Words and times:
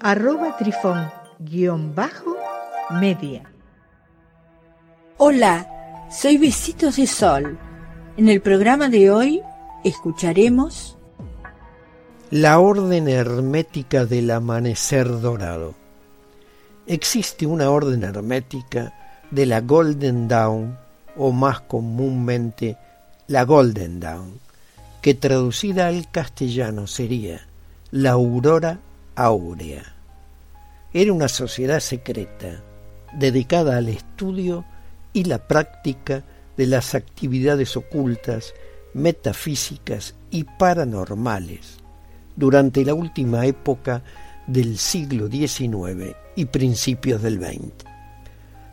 arroba 0.00 0.56
trifón-media. 0.56 3.42
Hola, 5.18 6.06
soy 6.10 6.38
Besitos 6.38 6.96
de 6.96 7.06
Sol. 7.06 7.58
En 8.16 8.28
el 8.28 8.40
programa 8.40 8.88
de 8.88 9.10
hoy 9.10 9.42
escucharemos 9.84 10.96
La 12.30 12.58
Orden 12.58 13.08
Hermética 13.08 14.04
del 14.04 14.30
Amanecer 14.30 15.20
Dorado. 15.20 15.74
Existe 16.86 17.46
una 17.46 17.70
orden 17.70 18.04
hermética 18.04 18.94
de 19.30 19.46
la 19.46 19.60
Golden 19.60 20.28
Dawn, 20.28 20.78
o 21.16 21.32
más 21.32 21.62
comúnmente 21.62 22.76
la 23.26 23.44
Golden 23.44 23.98
Dawn, 23.98 24.38
que 25.00 25.14
traducida 25.14 25.88
al 25.88 26.10
castellano 26.10 26.86
sería 26.86 27.46
la 27.90 28.10
aurora 28.10 28.78
Era 30.92 31.12
una 31.12 31.28
sociedad 31.28 31.80
secreta 31.80 32.62
dedicada 33.14 33.78
al 33.78 33.88
estudio 33.88 34.64
y 35.14 35.24
la 35.24 35.48
práctica 35.48 36.22
de 36.58 36.66
las 36.66 36.94
actividades 36.94 37.76
ocultas, 37.78 38.52
metafísicas 38.92 40.14
y 40.30 40.44
paranormales 40.44 41.78
durante 42.36 42.84
la 42.84 42.92
última 42.92 43.46
época 43.46 44.02
del 44.46 44.76
siglo 44.76 45.28
XIX 45.28 46.14
y 46.36 46.44
principios 46.44 47.22
del 47.22 47.40
XX. 47.42 47.72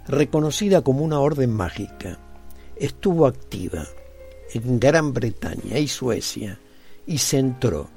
Reconocida 0.07 0.81
como 0.81 1.05
una 1.05 1.19
orden 1.19 1.53
mágica, 1.53 2.19
estuvo 2.75 3.25
activa 3.25 3.85
en 4.53 4.77
Gran 4.77 5.13
Bretaña 5.13 5.79
y 5.79 5.87
Suecia 5.87 6.59
y 7.07 7.17
centró 7.17 7.89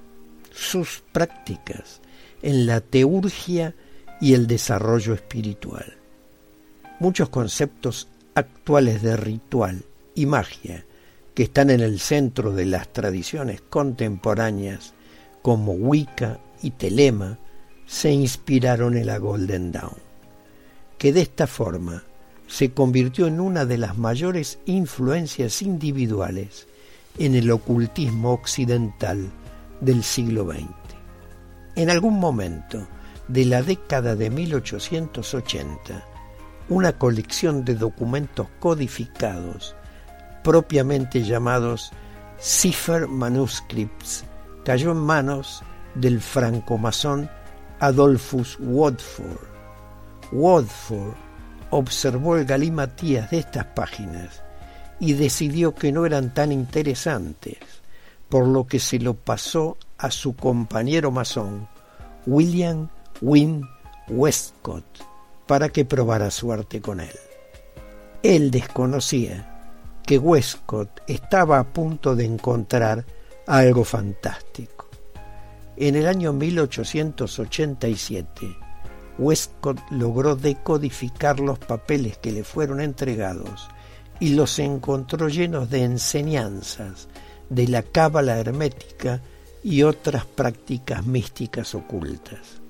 sus 0.53 1.03
prácticas 1.13 2.01
en 2.43 2.67
la 2.67 2.81
teurgia 2.81 3.75
y 4.21 4.35
el 4.35 4.47
desarrollo 4.47 5.15
espiritual. 5.15 5.97
Muchos 7.01 7.29
conceptos 7.29 8.09
actuales 8.35 9.03
de 9.03 9.17
ritual 9.17 9.83
y 10.15 10.27
magia 10.27 10.85
que 11.35 11.45
están 11.45 11.71
en 11.71 11.81
el 11.81 12.01
centro 12.01 12.53
de 12.53 12.65
las 12.65 12.93
tradiciones 12.93 13.61
contemporáneas 13.61 14.95
como 15.43 15.73
Wicca 15.73 16.41
y 16.63 16.71
Telema 16.71 17.39
se 17.87 18.11
inspiraron 18.11 18.97
en 18.97 19.07
la 19.07 19.19
Golden 19.19 19.71
Dawn, 19.71 19.99
que 20.99 21.13
de 21.13 21.21
esta 21.21 21.47
forma 21.47 22.05
se 22.49 22.73
convirtió 22.73 23.27
en 23.27 23.41
una 23.41 23.65
de 23.65 23.79
las 23.79 23.99
mayores 23.99 24.59
influencias 24.67 25.63
individuales 25.63 26.67
en 27.19 27.35
el 27.35 27.51
ocultismo 27.51 28.33
occidental 28.33 29.31
del 29.81 30.03
siglo 30.03 30.51
XX. 30.51 30.96
En 31.77 31.91
algún 31.91 32.19
momento 32.19 32.89
de 33.29 33.45
la 33.45 33.61
década 33.61 34.17
de 34.17 34.31
1880, 34.31 36.03
una 36.71 36.95
colección 36.95 37.67
de 37.67 37.75
documentos 37.75 38.47
codificados, 38.61 39.77
propiamente 40.43 41.23
llamados 41.23 41.93
Cipher 42.41 43.07
Manuscripts, 43.07 44.25
cayó 44.65 44.93
en 44.93 44.97
manos 44.97 45.63
del 45.95 46.23
francomasón 46.23 47.29
Adolphus 47.79 48.57
Watford. 48.59 49.47
Watford 50.33 51.15
observó 51.69 52.39
el 52.39 52.47
galimatías 52.47 53.31
de 53.31 53.41
estas 53.41 53.67
páginas 53.67 54.43
y 54.99 55.13
decidió 55.13 55.75
que 55.75 55.93
no 55.93 56.07
eran 56.07 56.33
tan 56.33 56.53
interesantes, 56.53 57.59
por 58.31 58.47
lo 58.47 58.67
que 58.67 58.79
se 58.79 58.99
lo 58.99 59.13
pasó 59.13 59.77
a 59.99 60.11
su 60.11 60.37
compañero 60.37 61.11
masón, 61.11 61.69
William 62.27 62.89
Wynne 63.21 63.69
Westcott, 64.09 64.85
para 65.47 65.69
que 65.69 65.85
probara 65.85 66.31
suerte 66.31 66.81
con 66.81 67.01
él. 67.01 67.19
Él 68.23 68.51
desconocía 68.51 69.53
que 70.05 70.17
Westcott 70.19 71.03
estaba 71.07 71.59
a 71.59 71.65
punto 71.65 72.17
de 72.17 72.25
encontrar 72.25 73.05
algo 73.47 73.85
fantástico. 73.85 74.89
En 75.77 75.95
el 75.95 76.07
año 76.07 76.33
1887, 76.33 78.57
Westcott 79.19 79.79
logró 79.91 80.37
decodificar 80.37 81.41
los 81.41 81.59
papeles 81.59 82.17
que 82.19 82.31
le 82.33 82.45
fueron 82.45 82.81
entregados 82.81 83.69
y 84.21 84.35
los 84.35 84.59
encontró 84.59 85.29
llenos 85.29 85.71
de 85.71 85.85
enseñanzas 85.85 87.09
de 87.51 87.69
la 87.69 87.83
cábala 87.83 88.39
hermética 88.39 89.21
y 89.67 89.83
otras 89.83 90.25
prácticas 90.27 91.05
místicas 91.05 91.75
ocultas. 91.75 92.61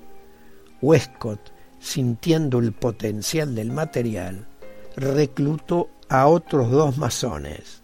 Westcott, 0.81 1.51
sintiendo 1.79 2.57
el 2.57 2.73
potencial 2.73 3.53
del 3.53 3.71
material, 3.71 4.47
reclutó 4.95 5.91
a 6.09 6.25
otros 6.25 6.71
dos 6.71 6.97
masones, 6.97 7.83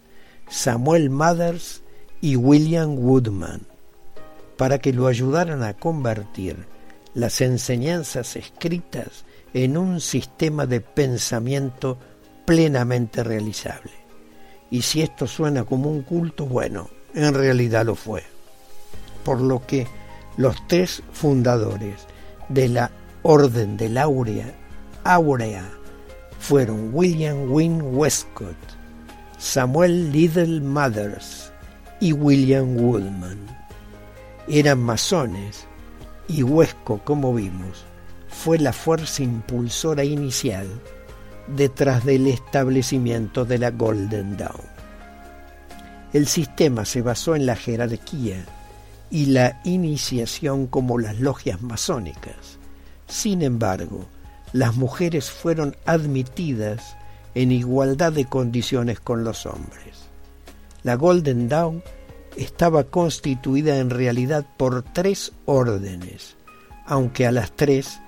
Samuel 0.49 1.11
Mathers 1.11 1.83
y 2.21 2.37
William 2.37 2.95
Woodman, 2.97 3.61
para 4.57 4.79
que 4.79 4.91
lo 4.93 5.05
ayudaran 5.05 5.61
a 5.61 5.75
convertir 5.75 6.65
las 7.13 7.39
enseñanzas 7.41 8.35
escritas 8.35 9.25
en 9.53 9.77
un 9.77 10.01
sistema 10.01 10.65
de 10.65 10.81
pensamiento 10.81 11.99
plenamente 12.47 13.23
realizable. 13.23 13.91
Y 14.71 14.81
si 14.81 15.03
esto 15.03 15.27
suena 15.27 15.65
como 15.65 15.91
un 15.91 16.01
culto, 16.01 16.47
bueno, 16.47 16.89
en 17.13 17.31
realidad 17.35 17.85
lo 17.85 17.93
fue. 17.93 18.32
Por 19.23 19.41
lo 19.41 19.65
que 19.65 19.87
los 20.37 20.55
tres 20.67 21.03
fundadores 21.11 22.07
de 22.49 22.69
la 22.69 22.91
Orden 23.23 23.77
de 23.77 23.89
Laurea, 23.89 24.53
Aurea, 25.03 25.69
fueron 26.39 26.89
William 26.93 27.51
Wynne 27.51 27.81
Westcott, 27.81 28.57
Samuel 29.37 30.11
Liddell 30.11 30.61
Mothers 30.61 31.51
y 32.01 32.11
William 32.11 32.75
Woodman. 32.75 33.39
Eran 34.47 34.79
masones 34.79 35.65
y 36.27 36.43
Huesco, 36.43 36.99
como 37.05 37.33
vimos, 37.33 37.85
fue 38.27 38.57
la 38.59 38.73
fuerza 38.73 39.23
impulsora 39.23 40.03
inicial 40.03 40.67
detrás 41.47 42.03
del 42.03 42.27
establecimiento 42.27 43.45
de 43.45 43.57
la 43.57 43.71
Golden 43.71 44.35
Dawn. 44.35 44.73
El 46.11 46.27
sistema 46.27 46.83
se 46.85 47.01
basó 47.01 47.35
en 47.35 47.45
la 47.45 47.55
jerarquía 47.55 48.43
y 49.13 49.27
la 49.27 49.61
iniciación 49.63 50.65
como 50.65 50.97
las 50.97 51.19
logias 51.19 51.61
masónicas. 51.61 52.57
Sin 53.05 53.43
embargo, 53.43 54.07
las 54.53 54.75
mujeres 54.75 55.29
fueron 55.29 55.77
admitidas 55.85 56.97
en 57.35 57.51
igualdad 57.51 58.11
de 58.11 58.25
condiciones 58.25 58.99
con 58.99 59.23
los 59.23 59.45
hombres. 59.45 60.09
La 60.81 60.95
Golden 60.95 61.47
Dawn 61.47 61.83
estaba 62.37 62.85
constituida 62.85 63.77
en 63.77 63.91
realidad 63.91 64.47
por 64.57 64.81
tres 64.81 65.31
órdenes, 65.45 66.35
aunque 66.87 67.27
a 67.27 67.31
las 67.31 67.51
tres 67.51 67.99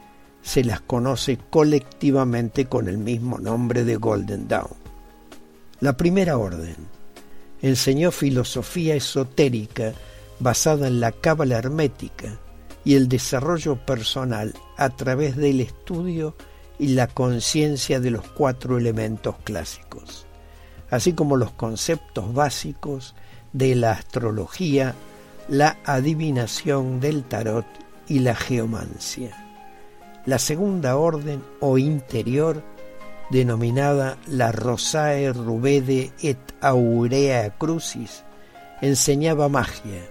se 0.41 0.63
las 0.63 0.81
conoce 0.81 1.37
colectivamente 1.51 2.65
con 2.65 2.87
el 2.87 2.97
mismo 2.97 3.37
nombre 3.37 3.83
de 3.83 3.97
Golden 3.97 4.47
Dawn. 4.47 4.73
La 5.81 5.95
primera 5.97 6.39
orden 6.39 6.75
enseñó 7.61 8.09
filosofía 8.09 8.95
esotérica 8.95 9.93
basada 10.39 10.87
en 10.87 10.99
la 10.99 11.11
cábala 11.11 11.57
hermética 11.57 12.39
y 12.83 12.95
el 12.95 13.09
desarrollo 13.09 13.77
personal 13.85 14.53
a 14.77 14.89
través 14.89 15.35
del 15.35 15.61
estudio 15.61 16.35
y 16.77 16.89
la 16.89 17.07
conciencia 17.07 17.99
de 17.99 18.11
los 18.11 18.27
cuatro 18.27 18.77
elementos 18.77 19.35
clásicos, 19.43 20.27
así 20.89 21.13
como 21.13 21.37
los 21.37 21.51
conceptos 21.51 22.33
básicos 22.33 23.15
de 23.53 23.75
la 23.75 23.91
astrología, 23.91 24.93
la 25.47 25.77
adivinación 25.85 26.99
del 26.99 27.23
tarot 27.23 27.65
y 28.07 28.19
la 28.19 28.35
geomancia. 28.35 29.41
La 30.25 30.39
segunda 30.39 30.97
orden 30.97 31.43
o 31.59 31.77
interior, 31.77 32.63
denominada 33.29 34.17
la 34.27 34.51
Rosae 34.51 35.31
Rubede 35.31 36.11
et 36.21 36.37
Aurea 36.61 37.51
Crucis, 37.57 38.23
enseñaba 38.81 39.49
magia, 39.49 40.01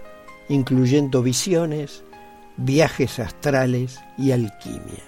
incluyendo 0.48 1.22
visiones, 1.22 2.02
viajes 2.56 3.18
astrales 3.18 4.00
y 4.18 4.32
alquimia. 4.32 5.02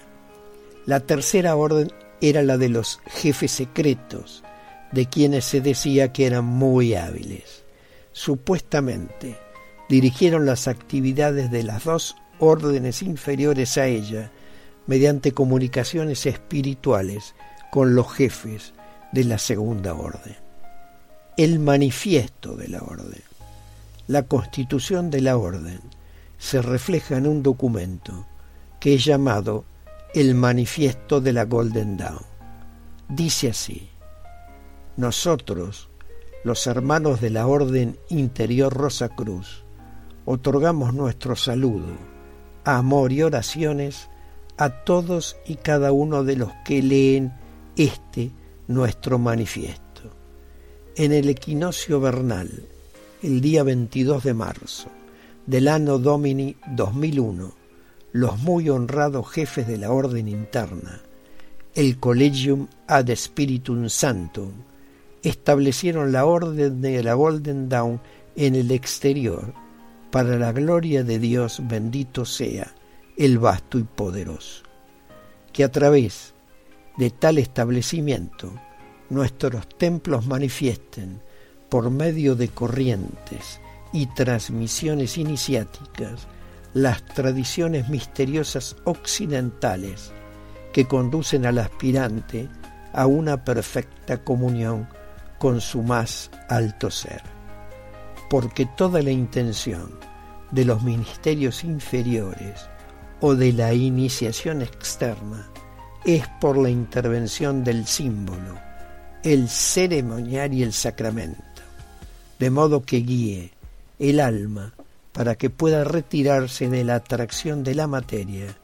La 0.85 0.99
tercera 0.99 1.55
orden 1.55 1.91
era 2.21 2.43
la 2.43 2.57
de 2.57 2.69
los 2.69 2.99
jefes 3.05 3.51
secretos, 3.51 4.43
de 4.91 5.07
quienes 5.07 5.45
se 5.45 5.61
decía 5.61 6.13
que 6.13 6.25
eran 6.25 6.45
muy 6.45 6.95
hábiles. 6.95 7.63
Supuestamente 8.11 9.37
dirigieron 9.89 10.45
las 10.45 10.67
actividades 10.67 11.51
de 11.51 11.63
las 11.63 11.83
dos 11.83 12.15
órdenes 12.39 13.01
inferiores 13.01 13.77
a 13.77 13.87
ella 13.87 14.31
mediante 14.85 15.33
comunicaciones 15.33 16.25
espirituales 16.25 17.35
con 17.71 17.95
los 17.95 18.11
jefes 18.11 18.73
de 19.11 19.23
la 19.25 19.37
segunda 19.37 19.93
orden. 19.93 20.35
El 21.35 21.59
manifiesto 21.59 22.55
de 22.55 22.67
la 22.69 22.81
orden. 22.81 23.06
La 24.07 24.23
constitución 24.23 25.09
de 25.09 25.19
la 25.19 25.37
orden 25.37 25.81
se 26.37 26.61
refleja 26.61 27.17
en 27.17 27.27
un 27.27 27.43
documento 27.43 28.25
que 28.79 28.93
es 28.93 29.03
llamado 29.03 29.65
el 30.13 30.33
manifiesto 30.33 31.19
de 31.19 31.33
la 31.33 31.43
Golden 31.43 31.97
Dawn. 31.97 32.21
Dice 33.09 33.49
así, 33.49 33.89
nosotros, 34.95 35.89
los 36.45 36.67
hermanos 36.67 37.19
de 37.19 37.31
la 37.31 37.47
Orden 37.47 37.99
Interior 38.07 38.73
Rosa 38.73 39.09
Cruz, 39.09 39.65
otorgamos 40.25 40.93
nuestro 40.93 41.35
saludo, 41.35 41.91
amor 42.63 43.11
y 43.11 43.23
oraciones 43.23 44.09
a 44.57 44.69
todos 44.69 45.35
y 45.45 45.55
cada 45.55 45.91
uno 45.91 46.23
de 46.23 46.37
los 46.37 46.53
que 46.63 46.81
leen 46.81 47.33
este 47.75 48.31
nuestro 48.67 49.19
manifiesto. 49.19 50.13
En 50.95 51.11
el 51.11 51.29
equinoccio 51.29 51.99
vernal, 51.99 52.67
el 53.23 53.41
día 53.41 53.63
22 53.63 54.23
de 54.23 54.33
marzo 54.35 54.89
del 55.47 55.67
año 55.69 55.97
Domini 55.97 56.55
2001, 56.75 57.51
los 58.11 58.37
muy 58.39 58.69
honrados 58.69 59.27
jefes 59.31 59.67
de 59.67 59.77
la 59.77 59.91
orden 59.91 60.27
interna, 60.27 61.01
el 61.73 61.99
Collegium 61.99 62.67
ad 62.85 63.09
Spiritum 63.15 63.89
Sanctum, 63.89 64.51
establecieron 65.23 66.11
la 66.11 66.25
orden 66.25 66.79
de 66.79 67.01
la 67.01 67.15
Golden 67.15 67.69
Dawn 67.69 67.99
en 68.35 68.53
el 68.53 68.69
exterior, 68.71 69.51
para 70.11 70.37
la 70.37 70.51
gloria 70.51 71.03
de 71.03 71.17
Dios 71.17 71.61
bendito 71.63 72.23
sea 72.23 72.71
el 73.17 73.39
vasto 73.39 73.79
y 73.79 73.83
poderoso. 73.83 74.63
Que 75.51 75.63
a 75.63 75.71
través 75.71 76.35
de 76.97 77.09
tal 77.09 77.39
establecimiento 77.39 78.53
nuestros 79.09 79.67
templos 79.69 80.27
manifiesten 80.27 81.21
por 81.69 81.89
medio 81.89 82.35
de 82.35 82.49
corrientes 82.49 83.59
y 83.93 84.07
transmisiones 84.07 85.17
iniciáticas 85.17 86.27
las 86.73 87.03
tradiciones 87.05 87.89
misteriosas 87.89 88.75
occidentales 88.83 90.11
que 90.73 90.85
conducen 90.85 91.45
al 91.45 91.57
aspirante 91.57 92.49
a 92.93 93.07
una 93.07 93.43
perfecta 93.43 94.23
comunión 94.23 94.87
con 95.39 95.61
su 95.61 95.81
más 95.81 96.29
alto 96.49 96.91
ser. 96.91 97.21
Porque 98.29 98.65
toda 98.65 99.01
la 99.01 99.11
intención 99.11 99.99
de 100.51 100.65
los 100.65 100.83
ministerios 100.83 101.63
inferiores 101.63 102.69
o 103.21 103.35
de 103.35 103.53
la 103.53 103.73
iniciación 103.73 104.61
externa 104.61 105.49
es 106.05 106.27
por 106.39 106.57
la 106.57 106.69
intervención 106.69 107.63
del 107.63 107.85
símbolo, 107.85 108.59
el 109.23 109.49
ceremonial 109.49 110.53
y 110.53 110.63
el 110.63 110.73
sacramento, 110.73 111.43
de 112.39 112.49
modo 112.49 112.83
que 112.83 112.97
guíe 112.97 113.51
el 113.99 114.19
alma 114.19 114.73
para 115.11 115.35
que 115.35 115.49
pueda 115.49 115.83
retirarse 115.83 116.69
de 116.69 116.83
la 116.83 116.95
atracción 116.95 117.63
de 117.63 117.75
la 117.75 117.87
materia 117.87 118.55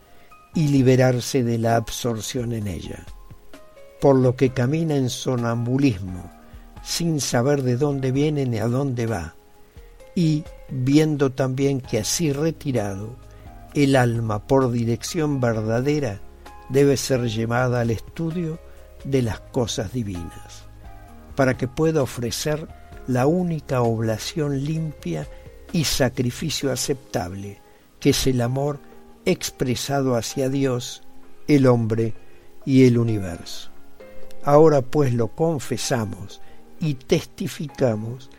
y 0.54 0.68
liberarse 0.68 1.44
de 1.44 1.58
la 1.58 1.76
absorción 1.76 2.54
en 2.54 2.68
ella, 2.68 3.04
por 4.00 4.16
lo 4.16 4.36
que 4.36 4.52
camina 4.52 4.96
en 4.96 5.10
sonambulismo, 5.10 6.32
sin 6.84 7.20
saber 7.22 7.64
de 7.64 7.78
dónde 7.78 8.12
viene 8.12 8.46
ni 8.46 8.60
a 8.60 8.68
dónde 8.68 9.08
va, 9.08 9.36
y 10.16 10.44
viendo 10.70 11.32
también 11.32 11.82
que 11.82 12.00
así 12.00 12.32
retirado, 12.32 13.16
el 13.74 13.96
alma 13.96 14.46
por 14.46 14.72
dirección 14.72 15.42
verdadera 15.42 16.20
debe 16.70 16.98
ser 16.98 17.28
llevada 17.30 17.82
al 17.82 17.90
estudio 17.90 18.60
de 19.04 19.24
las 19.24 19.40
cosas 19.40 19.92
divinas, 19.92 20.66
para 21.36 21.58
que 21.58 21.68
pueda 21.68 22.04
ofrecer 22.04 22.68
la 23.08 23.28
única 23.28 23.82
oblación 23.82 24.64
limpia 24.64 25.28
y 25.72 25.84
sacrificio 25.84 26.72
aceptable, 26.72 27.60
que 28.00 28.12
es 28.12 28.28
el 28.28 28.42
amor 28.42 28.80
expresado 29.26 30.16
hacia 30.16 30.50
Dios, 30.50 31.04
el 31.48 31.68
hombre 31.68 32.14
y 32.66 32.86
el 32.86 32.98
universo. 32.98 33.70
Ahora 34.44 34.82
pues 34.82 35.14
lo 35.14 35.30
confesamos 35.30 36.42
y 36.80 36.96
testificamos 36.96 38.30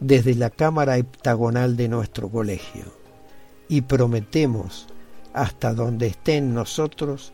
desde 0.00 0.34
la 0.34 0.50
cámara 0.50 0.98
heptagonal 0.98 1.76
de 1.76 1.88
nuestro 1.88 2.28
colegio 2.28 2.84
y 3.68 3.80
prometemos, 3.82 4.86
hasta 5.32 5.72
donde 5.72 6.08
esté 6.08 6.36
en 6.36 6.54
nosotros, 6.54 7.32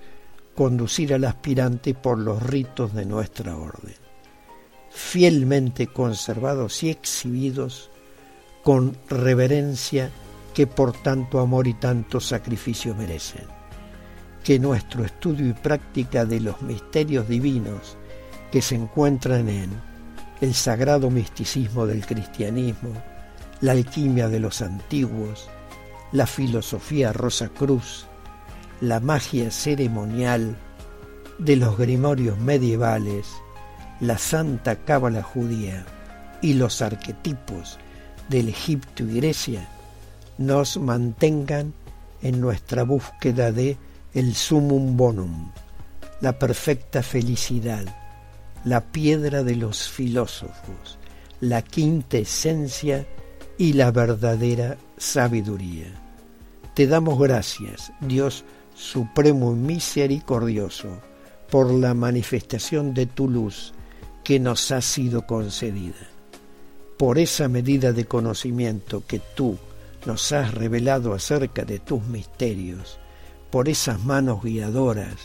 conducir 0.54 1.14
al 1.14 1.24
aspirante 1.24 1.94
por 1.94 2.18
los 2.18 2.42
ritos 2.42 2.94
de 2.94 3.04
nuestra 3.04 3.56
orden, 3.56 3.94
fielmente 4.90 5.86
conservados 5.86 6.82
y 6.82 6.90
exhibidos 6.90 7.90
con 8.62 8.96
reverencia 9.08 10.10
que 10.54 10.66
por 10.66 10.92
tanto 10.92 11.40
amor 11.40 11.66
y 11.66 11.74
tanto 11.74 12.20
sacrificio 12.20 12.94
merecen. 12.94 13.44
Que 14.44 14.58
nuestro 14.58 15.04
estudio 15.04 15.48
y 15.48 15.52
práctica 15.52 16.24
de 16.24 16.40
los 16.40 16.60
misterios 16.62 17.28
divinos 17.28 17.96
que 18.50 18.60
se 18.60 18.74
encuentran 18.74 19.48
en 19.48 19.70
el 20.40 20.54
sagrado 20.54 21.10
misticismo 21.10 21.86
del 21.86 22.04
cristianismo, 22.04 22.92
la 23.60 23.72
alquimia 23.72 24.28
de 24.28 24.40
los 24.40 24.62
antiguos, 24.62 25.48
la 26.12 26.26
filosofía 26.26 27.12
Rosa 27.12 27.48
Cruz, 27.50 28.06
la 28.80 28.98
magia 28.98 29.50
ceremonial 29.50 30.56
de 31.38 31.56
los 31.56 31.76
grimorios 31.78 32.38
medievales, 32.38 33.28
la 34.00 34.16
santa 34.16 34.76
cábala 34.76 35.22
judía 35.22 35.84
y 36.40 36.54
los 36.54 36.80
arquetipos 36.80 37.78
del 38.28 38.48
Egipto 38.48 39.04
y 39.04 39.20
Grecia 39.20 39.68
nos 40.38 40.78
mantengan 40.78 41.74
en 42.22 42.40
nuestra 42.40 42.82
búsqueda 42.82 43.52
de 43.52 43.76
el 44.14 44.34
sumum 44.34 44.96
bonum, 44.96 45.50
la 46.20 46.38
perfecta 46.38 47.02
felicidad, 47.02 47.84
la 48.64 48.80
piedra 48.80 49.42
de 49.42 49.56
los 49.56 49.88
filósofos, 49.88 50.98
la 51.40 51.62
quinta 51.62 52.18
esencia 52.18 53.06
y 53.58 53.74
la 53.74 53.90
verdadera 53.90 54.78
sabiduría. 54.96 55.92
Te 56.74 56.86
damos 56.86 57.18
gracias, 57.18 57.92
Dios 58.00 58.44
supremo 58.74 59.52
y 59.52 59.56
misericordioso, 59.56 60.88
por 61.50 61.70
la 61.70 61.92
manifestación 61.94 62.94
de 62.94 63.06
tu 63.06 63.28
luz 63.28 63.74
que 64.30 64.38
nos 64.38 64.70
ha 64.70 64.80
sido 64.80 65.26
concedida. 65.26 66.06
Por 66.96 67.18
esa 67.18 67.48
medida 67.48 67.92
de 67.92 68.04
conocimiento 68.04 69.02
que 69.04 69.18
tú 69.18 69.58
nos 70.06 70.30
has 70.30 70.54
revelado 70.54 71.14
acerca 71.14 71.64
de 71.64 71.80
tus 71.80 72.04
misterios, 72.04 73.00
por 73.50 73.68
esas 73.68 73.98
manos 74.04 74.40
guiadoras 74.44 75.16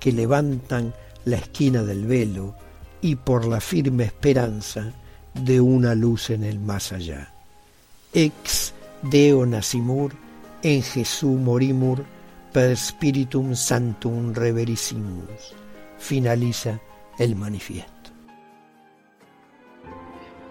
que 0.00 0.10
levantan 0.10 0.94
la 1.26 1.36
esquina 1.36 1.82
del 1.82 2.06
velo 2.06 2.54
y 3.02 3.16
por 3.16 3.44
la 3.44 3.60
firme 3.60 4.04
esperanza 4.04 4.90
de 5.34 5.60
una 5.60 5.94
luz 5.94 6.30
en 6.30 6.42
el 6.42 6.58
más 6.58 6.92
allá. 6.92 7.34
Ex 8.14 8.72
Deo 9.02 9.44
Nacimur, 9.44 10.14
en 10.62 10.82
Jesús 10.82 11.38
morimur, 11.38 12.06
per 12.54 12.74
Spiritum 12.74 13.54
Santum 13.54 14.32
Reverissimus. 14.32 15.54
Finaliza 15.98 16.80
el 17.18 17.36
manifiesto. 17.36 17.95